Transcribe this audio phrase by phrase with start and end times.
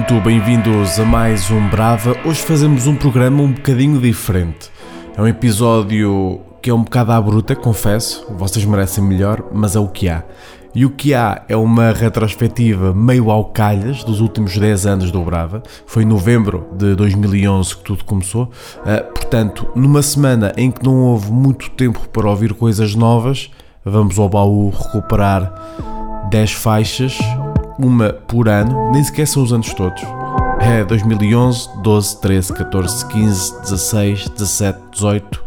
[0.00, 2.16] Muito bem-vindos a mais um Brava.
[2.24, 4.70] Hoje fazemos um programa um bocadinho diferente.
[5.14, 8.26] É um episódio que é um bocado à bruta, confesso.
[8.30, 10.24] Vocês merecem melhor, mas é o que há.
[10.74, 15.22] E o que há é uma retrospectiva meio ao calhas dos últimos 10 anos do
[15.22, 15.62] Brava.
[15.84, 18.44] Foi em novembro de 2011 que tudo começou.
[18.78, 23.50] Uh, portanto, numa semana em que não houve muito tempo para ouvir coisas novas,
[23.84, 25.52] vamos ao baú recuperar
[26.30, 27.18] 10 faixas,
[27.82, 30.02] uma por ano, nem sequer são os anos todos.
[30.60, 35.42] É 2011, 12, 13, 14, 15, 16, 17, 18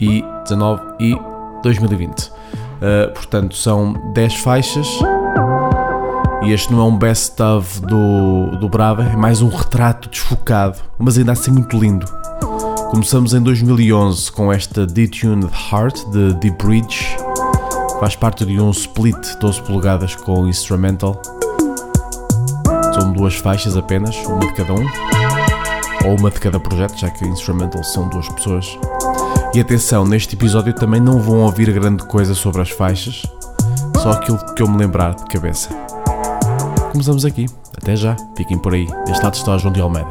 [0.00, 1.16] e 19 e
[1.62, 2.20] 2020.
[2.20, 4.88] Uh, portanto, são 10 faixas.
[6.42, 11.16] E este não é um best-of do, do Brava, é mais um retrato desfocado, mas
[11.16, 12.06] ainda assim muito lindo.
[12.90, 17.16] Começamos em 2011 com esta Detuned Heart de The Bridge,
[17.98, 21.20] faz parte de um split 12 polegadas com instrumental.
[23.14, 24.86] Duas faixas apenas, uma de cada um,
[26.04, 28.78] ou uma de cada projeto, já que instrumental são duas pessoas.
[29.54, 33.22] E atenção, neste episódio também não vão ouvir grande coisa sobre as faixas,
[34.02, 35.70] só aquilo que eu me lembrar de cabeça.
[36.90, 37.46] Começamos aqui.
[37.76, 38.16] Até já.
[38.36, 38.86] Fiquem por aí.
[39.06, 40.10] Deste lado está João de Almeida.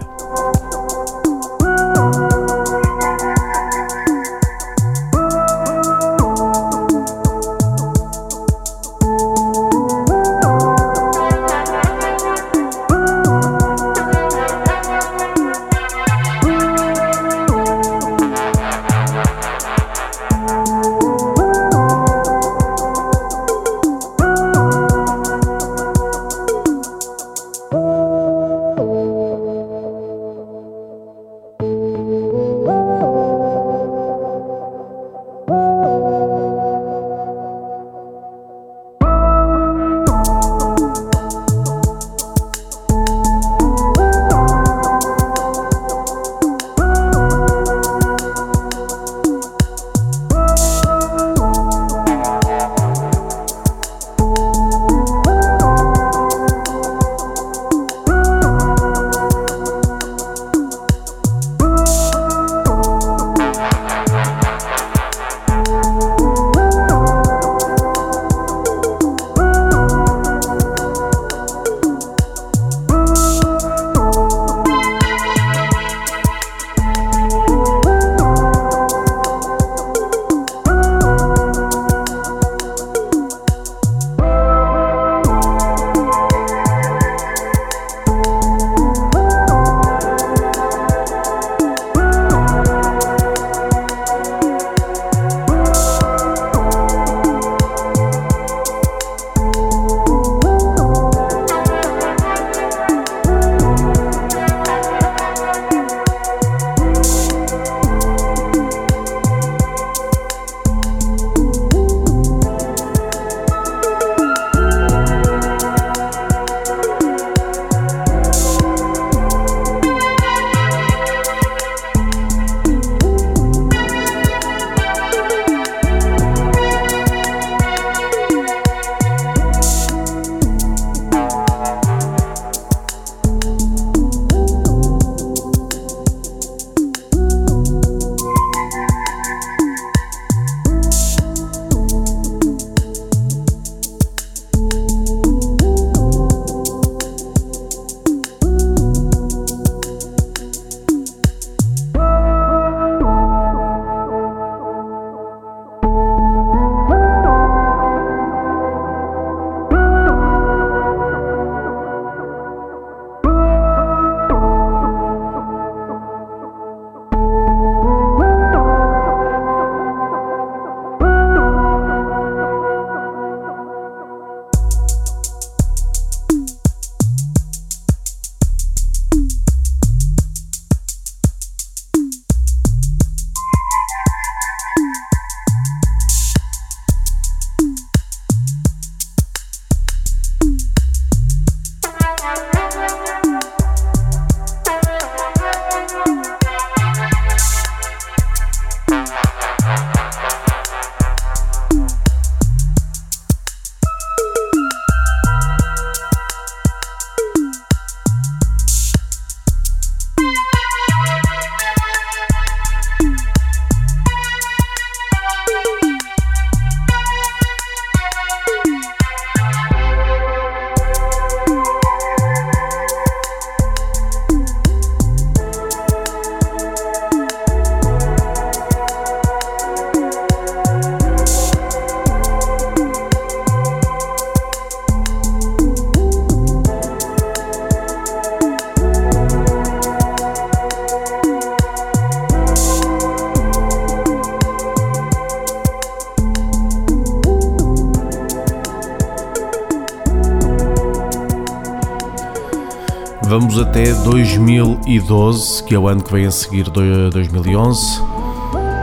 [253.54, 258.02] Vamos até 2012, que é o ano que vem a seguir 2011.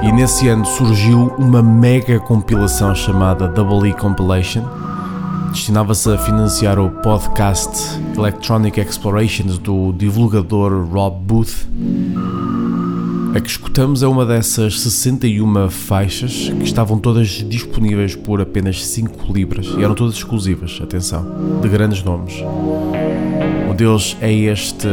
[0.05, 4.63] E nesse ano surgiu uma mega compilação chamada Double E Compilation.
[5.51, 11.67] Destinava-se a financiar o podcast Electronic Explorations do divulgador Rob Booth.
[13.35, 19.33] A que escutamos é uma dessas 61 faixas que estavam todas disponíveis por apenas 5
[19.33, 22.35] libras e eram todas exclusivas, atenção, de grandes nomes.
[23.81, 24.87] Deles é este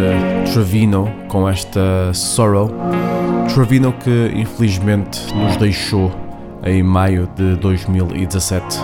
[0.53, 2.71] Trevino com esta Sorrow
[3.53, 6.09] Trevino que infelizmente nos deixou
[6.63, 8.79] em maio de 2017.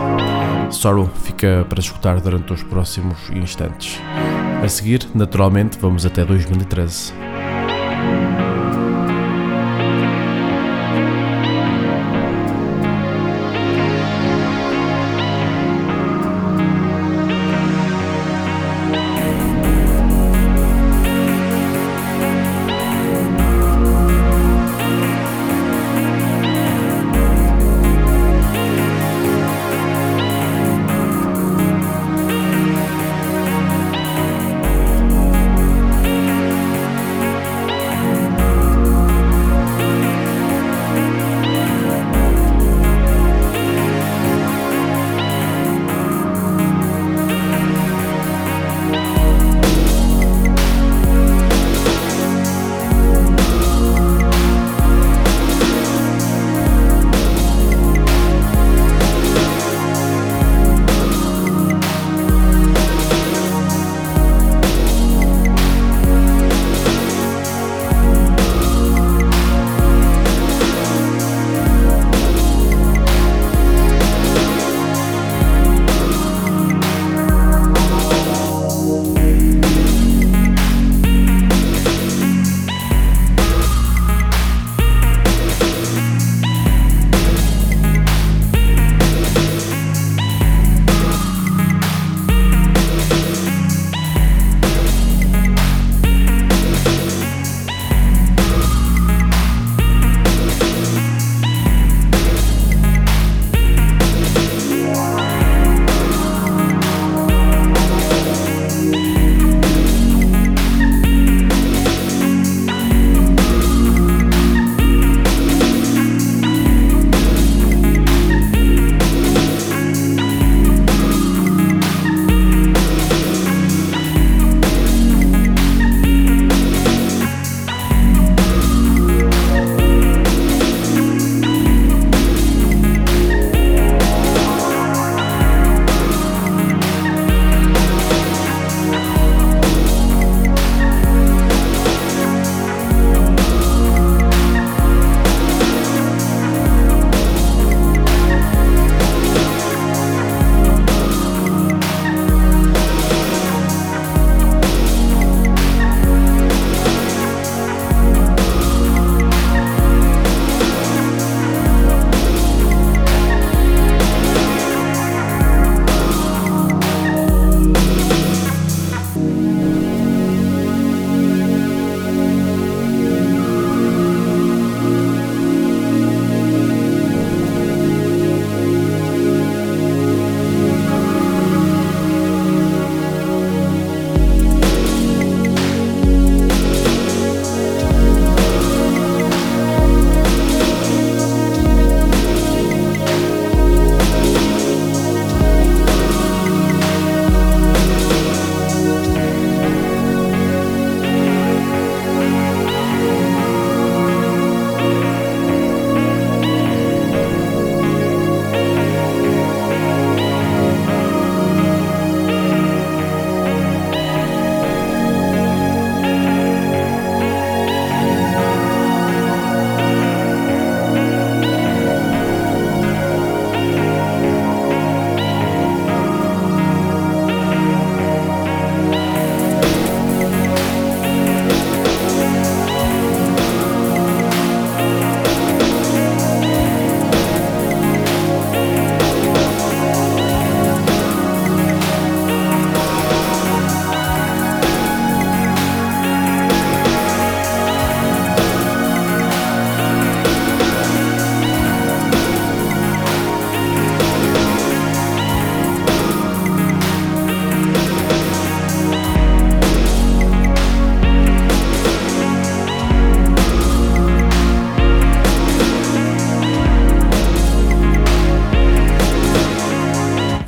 [0.72, 3.98] Sorrow fica para escutar durante os próximos instantes.
[4.62, 7.14] A seguir, naturalmente, vamos até 2013.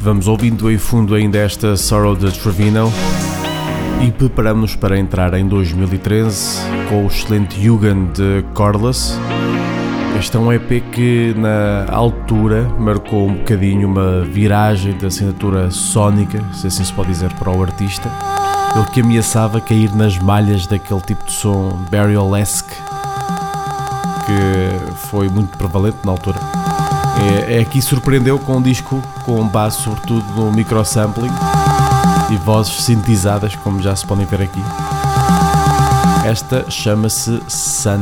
[0.05, 2.93] Vamos ouvindo em fundo ainda esta Sorrow de Trevino
[4.05, 9.17] e preparamos-nos para entrar em 2013 com o excelente Jugend de Cordless.
[10.19, 16.39] Este é um EP que na altura marcou um bocadinho uma viragem da assinatura sónica,
[16.53, 18.07] se assim se pode dizer, para o artista.
[18.75, 22.75] Ele que ameaçava cair nas malhas daquele tipo de som burial-esque
[24.27, 26.64] que foi muito prevalente na altura.
[27.21, 31.31] É, é aqui surpreendeu com um disco com base sobretudo no microsampling
[32.31, 34.61] e vozes sintetizadas, como já se podem ver aqui.
[36.25, 38.01] Esta chama-se Sun.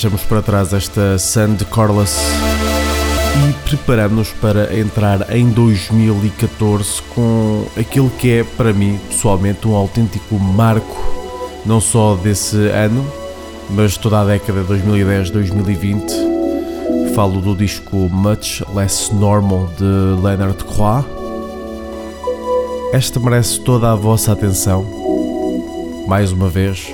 [0.00, 2.16] Deixamos para trás esta Sand Corliss
[3.46, 10.38] e preparamos-nos para entrar em 2014 com aquilo que é para mim pessoalmente um autêntico
[10.38, 10.96] marco
[11.66, 13.06] não só desse ano,
[13.68, 17.12] mas toda a década 2010-2020.
[17.14, 19.84] Falo do disco Much Less Normal de
[20.22, 21.04] Leonard Croix.
[22.94, 24.82] Esta merece toda a vossa atenção.
[26.08, 26.88] Mais uma vez,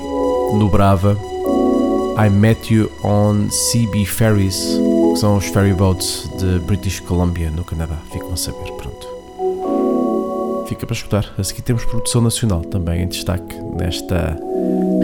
[0.53, 1.17] no Brava,
[2.19, 4.57] I Met You on CB Ferries,
[5.13, 7.99] que são os ferry boats de British Columbia, no Canadá.
[8.11, 9.07] Ficam a saber, pronto.
[10.67, 11.35] Fica para escutar.
[11.37, 14.35] A seguir temos produção nacional também em destaque nesta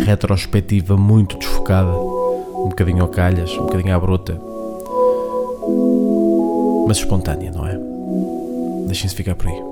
[0.07, 4.41] retrospectiva muito desfocada, um bocadinho ao calhas, um bocadinho à bruta,
[6.89, 7.79] mas espontânea, não é?
[8.87, 9.72] Deixem-se ficar por aí.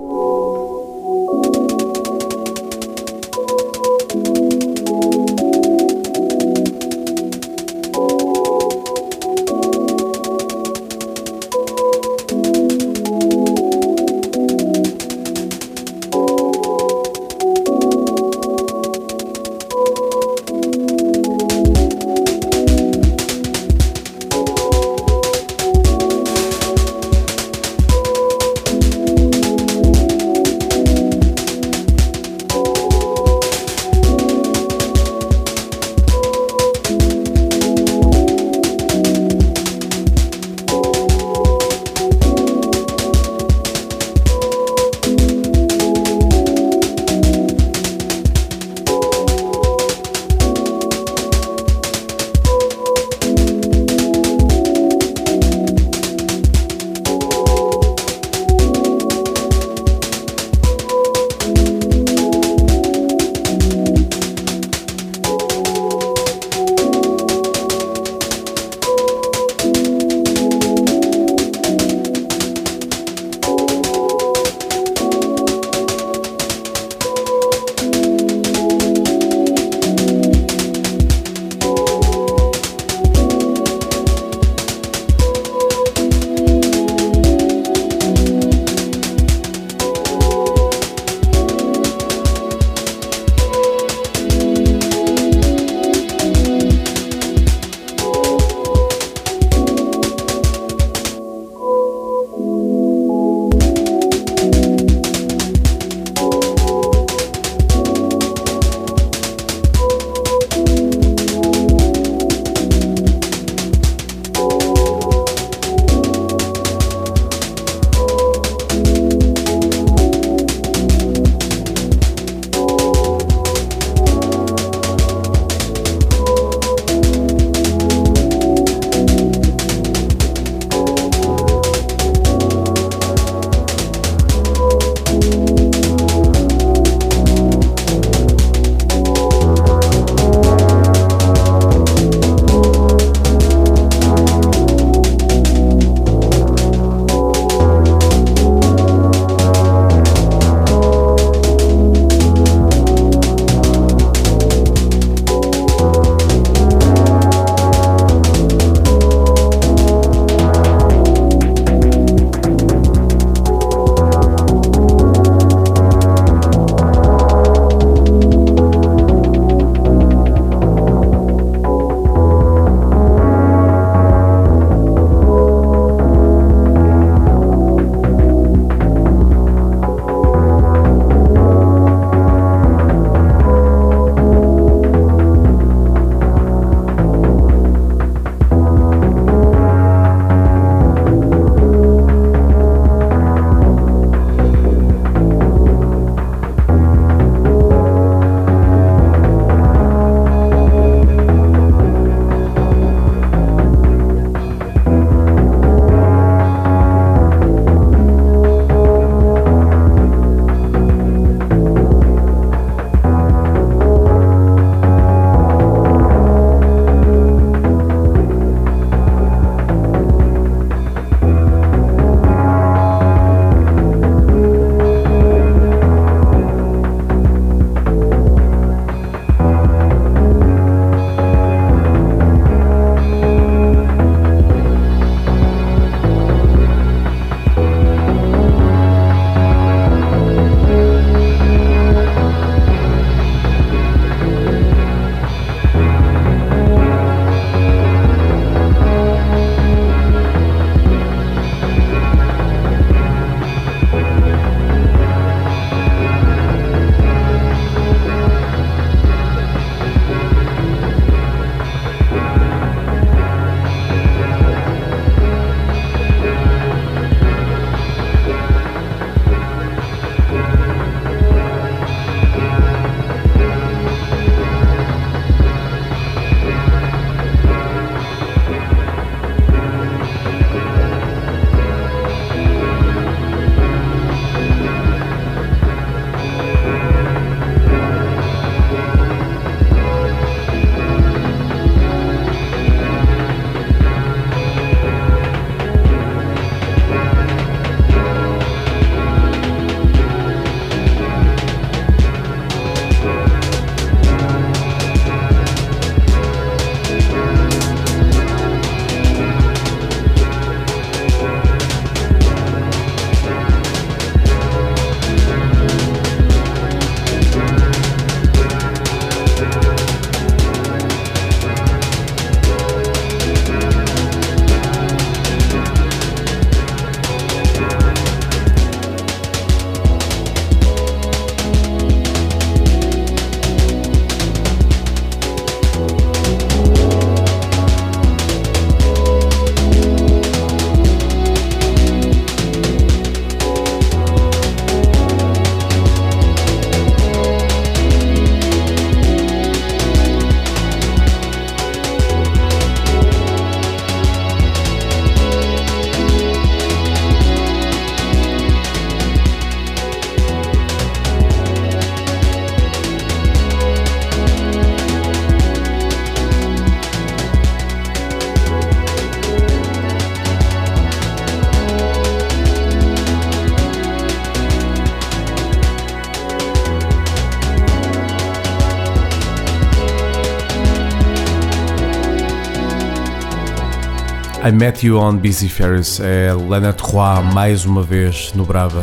[384.50, 388.82] I Met You on Busy Ferris é Leonard Roy mais uma vez no Brava.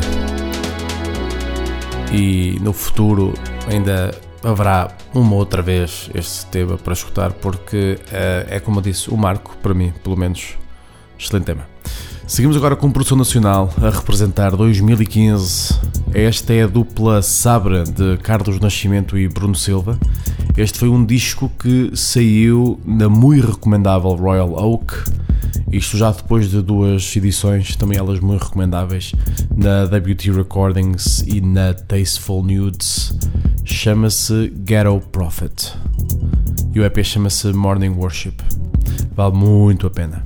[2.09, 3.33] E no futuro
[3.69, 9.09] ainda haverá uma outra vez este tema para escutar, porque uh, é como eu disse,
[9.09, 10.53] o marco, para mim, pelo menos,
[11.19, 11.67] excelente tema.
[12.25, 15.81] Seguimos agora com produção nacional a representar 2015.
[16.13, 19.99] Esta é a dupla Sabra de Carlos Nascimento e Bruno Silva.
[20.55, 25.26] Este foi um disco que saiu na muito recomendável Royal Oak
[25.71, 29.11] isto já depois de duas edições, também elas muito recomendáveis,
[29.55, 33.17] na WT Recordings e na Tasteful Nudes.
[33.65, 35.73] Chama-se Ghetto Prophet.
[36.73, 38.35] E o EP chama-se Morning Worship.
[39.13, 40.25] Vale muito a pena.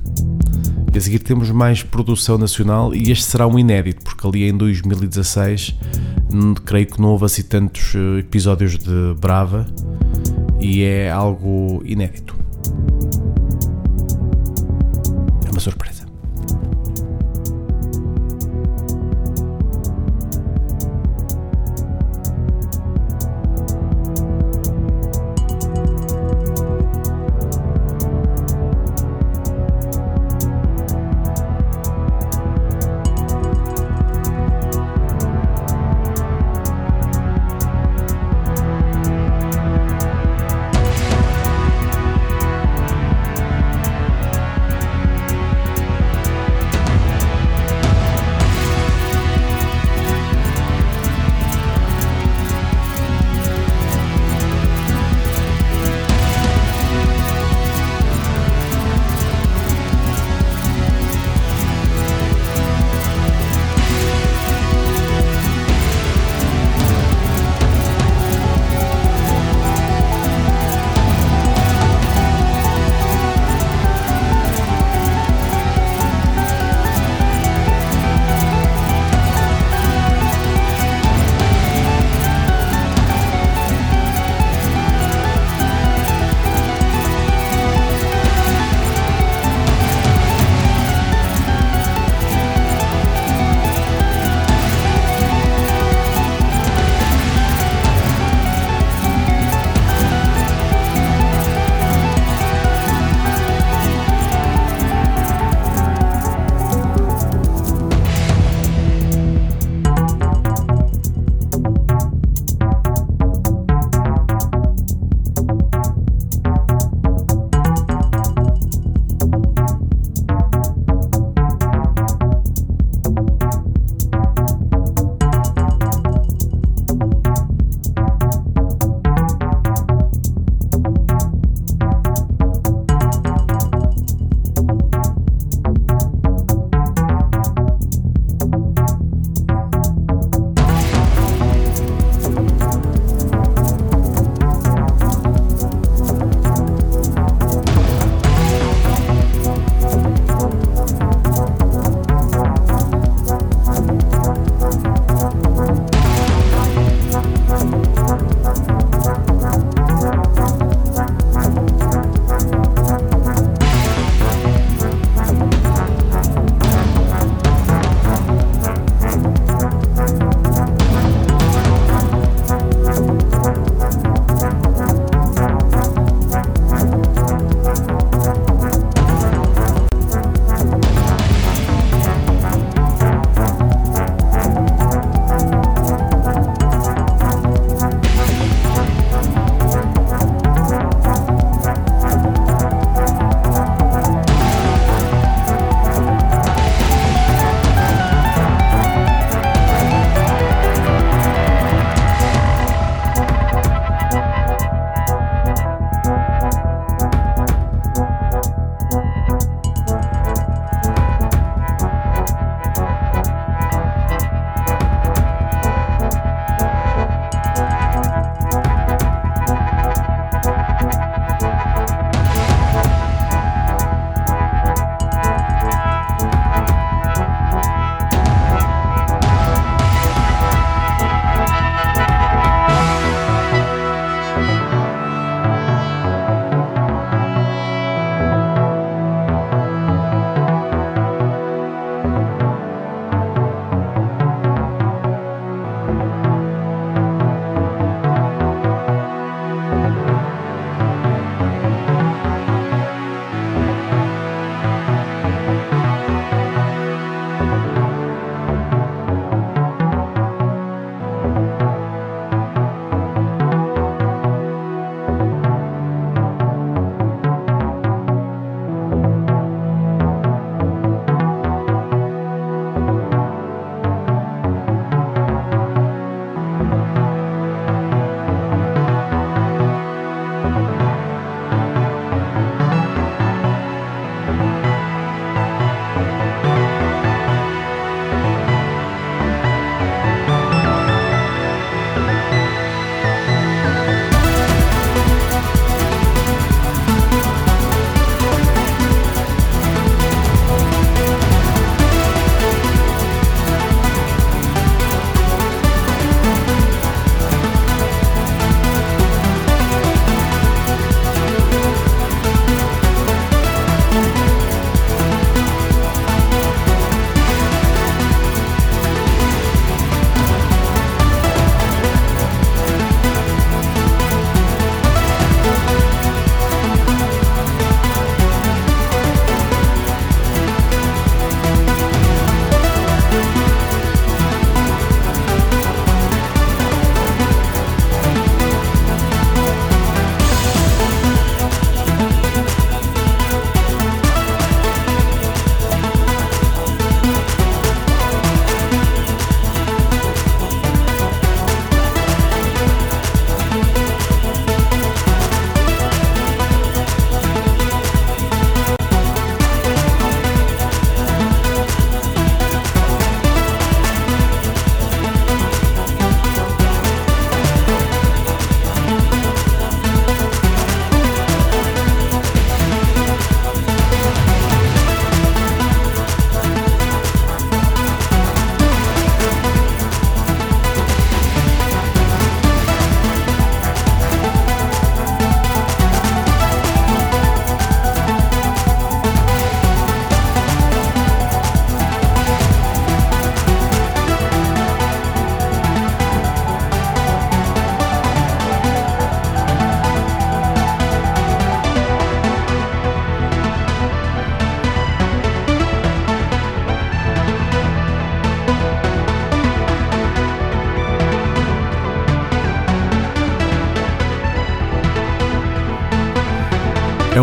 [0.94, 4.56] E a seguir temos mais produção nacional e este será um inédito, porque ali em
[4.56, 5.74] 2016
[6.32, 9.66] hum, creio que não houve assim tantos eh, episódios de Brava
[10.60, 12.41] e é algo inédito.
[15.62, 16.04] Sorpresa.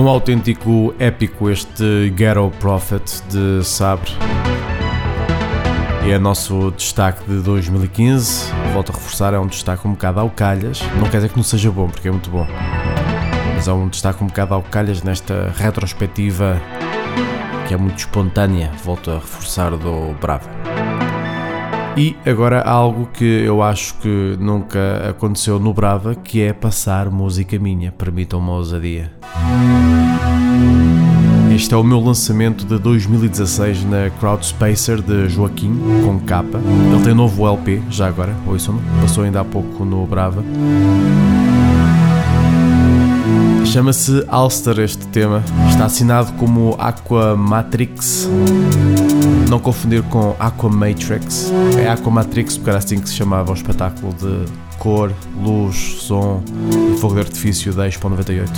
[0.10, 4.12] Um autêntico épico este Ghetto Prophet de Sabre.
[6.04, 8.52] E é nosso destaque de 2015.
[8.74, 10.82] Volto a reforçar, é um destaque um bocado ao calhas.
[11.00, 12.48] Não quer dizer que não seja bom, porque é muito bom.
[13.54, 16.60] Mas é um destaque um bocado ao calhas nesta retrospectiva
[17.68, 18.72] que é muito espontânea.
[18.84, 20.50] Volto a reforçar do Brava.
[21.96, 27.60] E agora algo que eu acho que nunca aconteceu no Brava, que é passar música
[27.60, 29.19] minha, permitam-me a ousadia.
[31.54, 36.58] Este é o meu lançamento de 2016 na Crowdspacer de Joaquim, com capa.
[36.94, 40.44] Ele tem novo LP, já agora, ouçam passou ainda há pouco no Brava.
[43.66, 45.44] Chama-se Alster este tema.
[45.70, 48.28] Está assinado como Aqua Matrix.
[49.50, 51.52] Não confundir com Aqua Matrix.
[51.78, 54.46] É Aqua Matrix porque era assim que se chamava o espetáculo de
[54.80, 56.42] cor, luz, som
[56.96, 58.52] e fogo de artifício da Expo 98.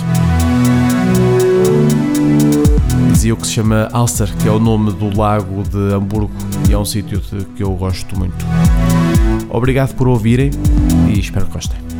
[3.22, 6.32] Dizia o que se chama Alster, que é o nome do lago de Hamburgo
[6.68, 7.22] e é um sítio
[7.54, 8.44] que eu gosto muito.
[9.48, 10.50] Obrigado por ouvirem
[11.08, 11.91] e espero que gostem.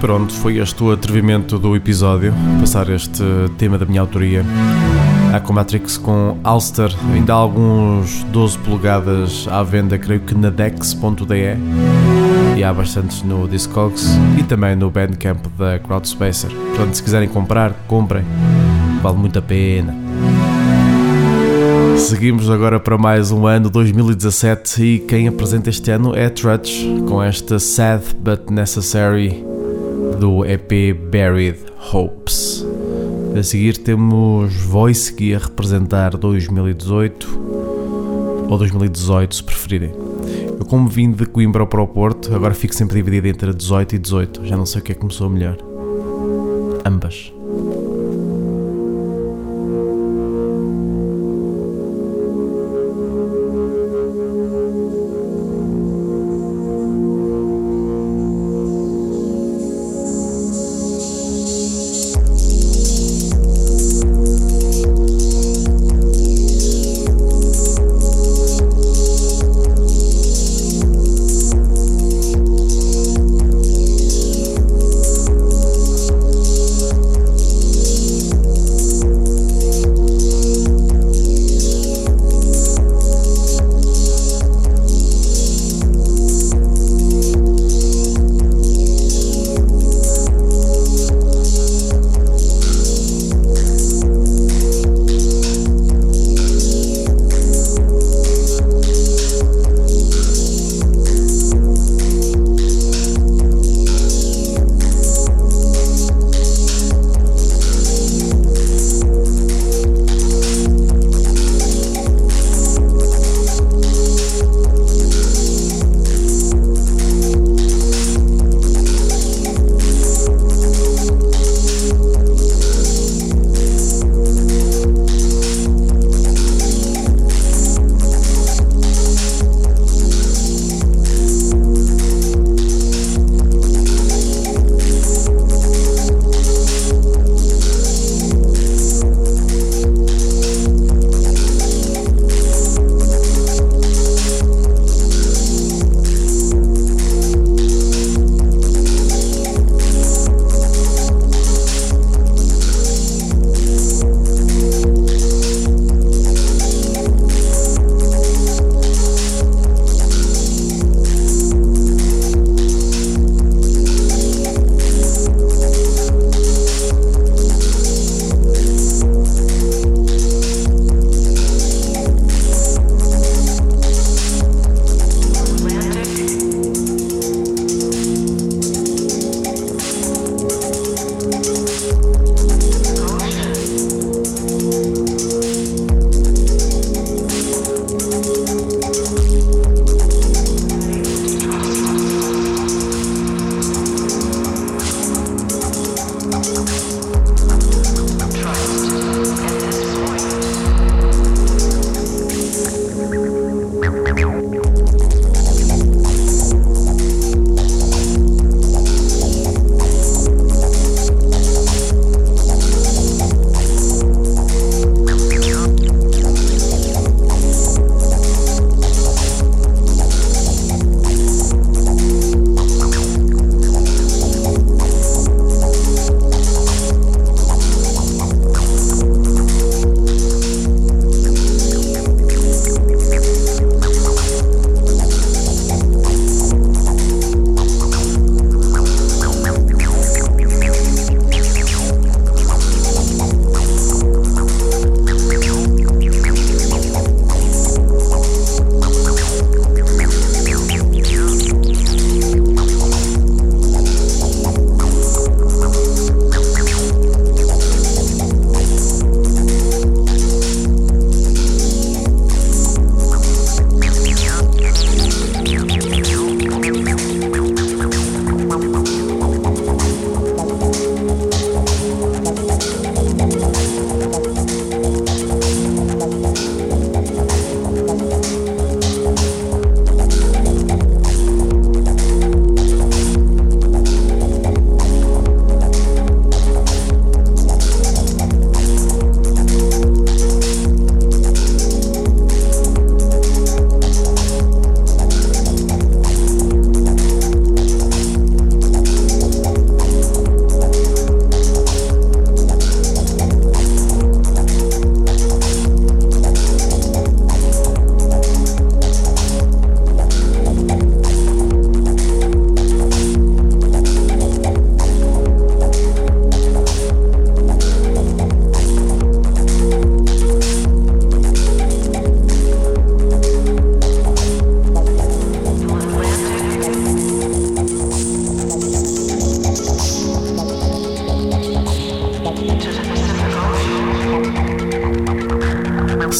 [0.00, 3.22] Pronto, foi este o atrevimento do episódio, passar este
[3.56, 4.44] tema da minha autoria.
[5.32, 11.56] Aquamatrix com Alster, ainda há alguns 12 polegadas à venda, creio que na dex.de
[12.56, 16.50] e há bastantes no Discogs e também no Bandcamp da Crowdspacer.
[16.50, 18.24] Portanto, se quiserem comprar, comprem,
[19.02, 19.94] vale muito a pena.
[21.96, 27.22] Seguimos agora para mais um ano 2017 e quem apresenta este ano é Trudge com
[27.22, 29.47] esta Sad But Necessary
[30.18, 31.58] do EP Buried
[31.92, 32.66] Hopes.
[33.38, 39.92] A seguir temos Voice que a representar 2018 ou 2018 se preferirem.
[40.58, 43.98] Eu como vim de Coimbra para o Porto, agora fico sempre dividido entre 18 e
[43.98, 45.56] 18, já não sei o que é que começou melhor.
[46.84, 47.32] Ambas.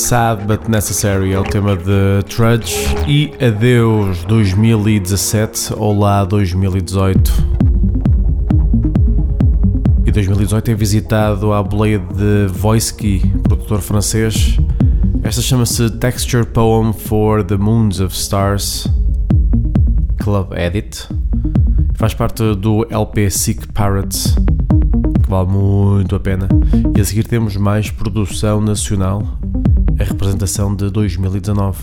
[0.09, 2.75] Sad But Necessary é o tema de Trudge
[3.07, 7.31] e adeus 2017, olá 2018.
[10.07, 14.57] E 2018 é visitado à boleia de Voisky, produtor francês.
[15.23, 18.89] Esta chama-se Texture Poem for the Moons of Stars
[20.23, 21.07] Club Edit.
[21.97, 24.35] Faz parte do LP Sick Parrots
[25.29, 26.49] que vale muito a pena.
[26.97, 29.38] E a seguir temos mais produção nacional,
[29.99, 31.79] a representação de 2019.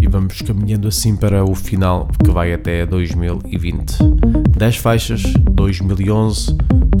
[0.00, 3.98] E vamos caminhando assim para o final, que vai até 2020.
[4.56, 6.56] 10 faixas, 2011,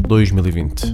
[0.06, 0.92] 2020.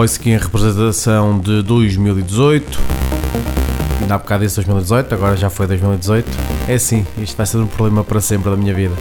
[0.00, 2.80] Voice em representação de 2018.
[4.00, 6.26] Ainda há bocado disse 2018, agora já foi 2018.
[6.66, 8.94] É assim, isto vai ser um problema para sempre da minha vida.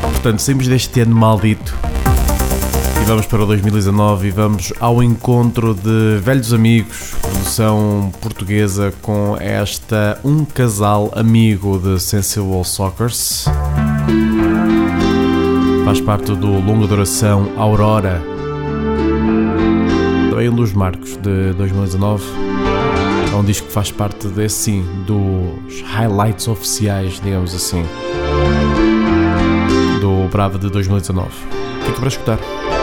[0.00, 1.76] Portanto, saímos deste ano maldito
[3.02, 9.36] E vamos para o 2019 e vamos ao encontro de velhos amigos, produção portuguesa com
[9.38, 13.44] esta Um Casal Amigo de Sensible Soccers.
[15.84, 18.33] Faz parte do longa duração Aurora,
[20.34, 22.24] também um dos marcos de 2019.
[23.32, 27.84] É um disco que faz parte desse sim, dos highlights oficiais, digamos assim,
[30.00, 31.30] do Brava de 2019.
[31.84, 32.73] Fica para escutar.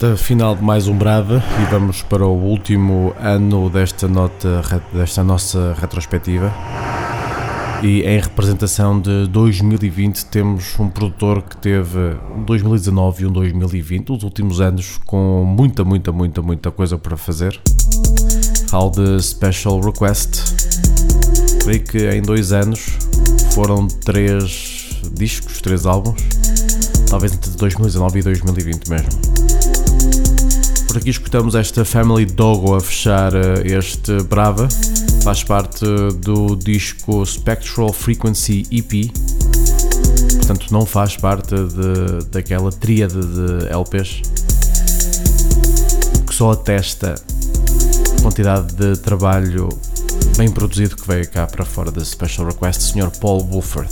[0.00, 4.62] Reta final de mais um Brava e vamos para o último ano desta, nota,
[4.94, 6.50] desta nossa retrospectiva.
[7.82, 14.12] E em representação de 2020 temos um produtor que teve um 2019 e um 2020,
[14.12, 17.60] os últimos anos, com muita, muita, muita, muita coisa para fazer.
[18.70, 20.30] Falo de Special Request.
[21.62, 22.96] Creio que em dois anos
[23.52, 26.22] foram três discos, três álbuns,
[27.10, 29.29] talvez entre 2019 e 2020 mesmo.
[30.90, 34.66] Por aqui escutamos esta Family Dogo a fechar eh, este Brava,
[35.22, 35.84] faz parte
[36.16, 39.08] do disco Spectral Frequency EP,
[40.38, 44.22] portanto não faz parte de, daquela tríade de LPs
[46.26, 47.14] que só atesta
[48.18, 49.68] a quantidade de trabalho
[50.36, 53.12] bem produzido que veio cá para fora da Special Request, Sr.
[53.20, 53.88] Paul Wolford.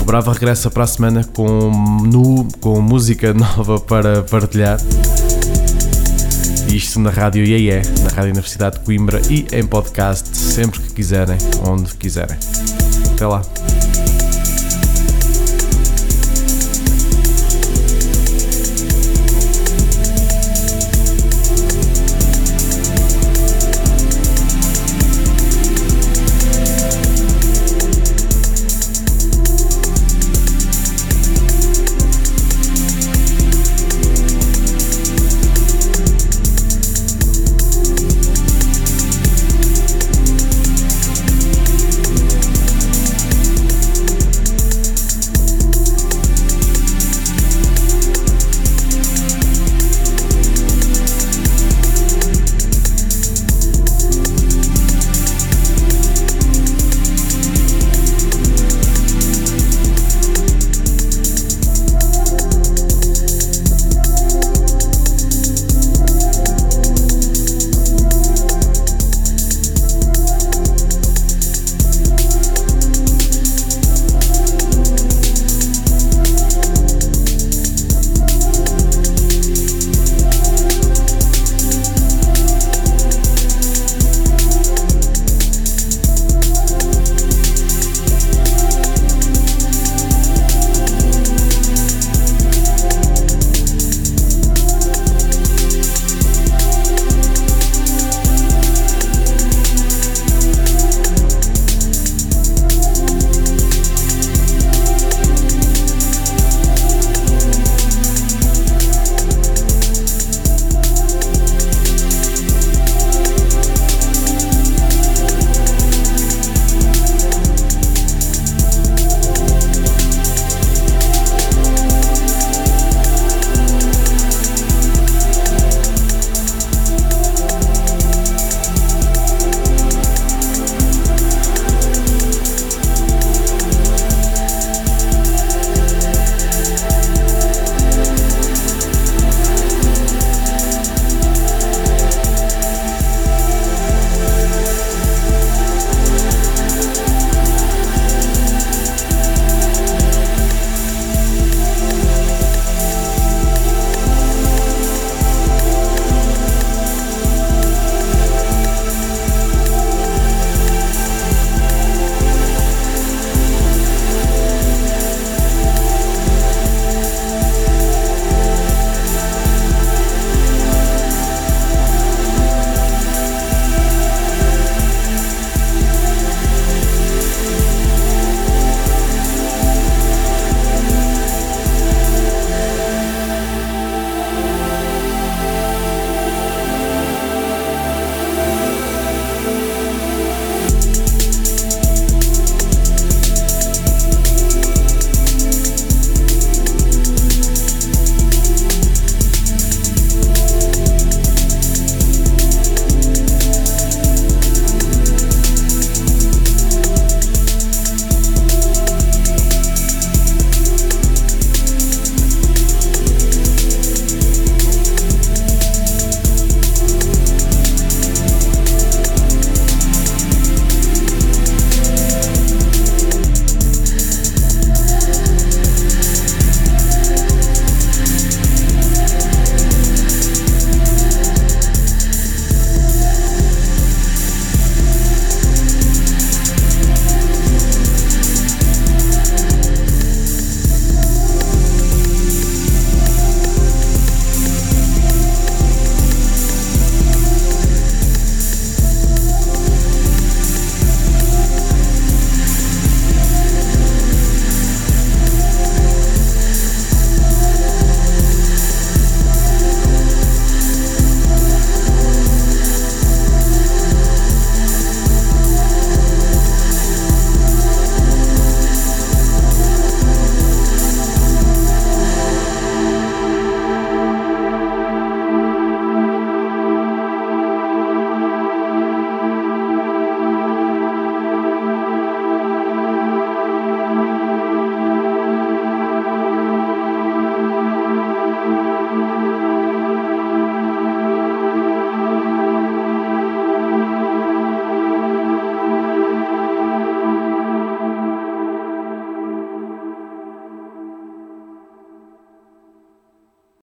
[0.00, 1.72] O Brava regressa para a semana com,
[2.06, 4.78] nu, com música nova para partilhar.
[6.76, 11.38] Isto na Rádio IEE, na Rádio Universidade de Coimbra e em podcast sempre que quiserem,
[11.66, 12.36] onde quiserem.
[13.14, 13.40] Até lá.